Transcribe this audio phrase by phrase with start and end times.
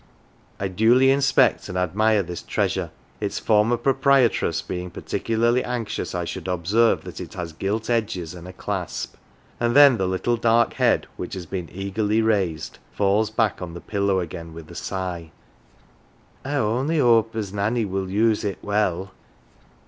[0.59, 6.47] I duly inspect and admire this treasure, its former proprietress being particularly anxious I should
[6.47, 9.15] observe that it has gilt edges and a clasp;
[9.59, 13.79] and then the little dark head, which has been eagerly raised, falls back on the
[13.79, 15.29] pillow again with a sigh."
[16.43, 19.11] I only hope as Nanny will use it well